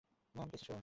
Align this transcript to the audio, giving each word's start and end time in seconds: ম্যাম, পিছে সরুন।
ম্যাম, 0.35 0.47
পিছে 0.51 0.65
সরুন। 0.65 0.79